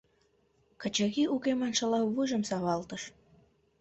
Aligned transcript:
Качырий 0.81 1.31
уке 1.35 1.51
маншыла 1.59 1.99
вуйжым 2.13 2.43
савалтыш. 2.49 3.03